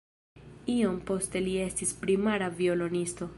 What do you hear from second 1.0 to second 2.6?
poste li estis primara